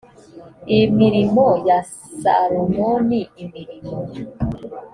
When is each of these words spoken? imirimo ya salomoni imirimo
imirimo 0.79 1.45
ya 1.67 1.79
salomoni 2.19 3.21
imirimo 3.43 3.95